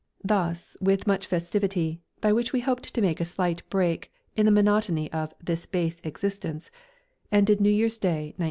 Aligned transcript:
Thus, 0.23 0.75
with 0.81 1.05
much 1.05 1.27
festivity, 1.27 2.01
by 2.21 2.33
which 2.33 2.51
we 2.51 2.61
hoped 2.61 2.91
to 2.91 3.01
make 3.03 3.21
a 3.21 3.23
slight 3.23 3.61
break 3.69 4.11
in 4.35 4.45
the 4.47 4.51
monotony 4.51 5.11
of 5.11 5.31
"this 5.39 5.67
Base 5.67 6.01
existence," 6.03 6.71
ended 7.31 7.61
New 7.61 7.69
Year's 7.69 7.99
Day, 7.99 8.33
1916. 8.35 8.35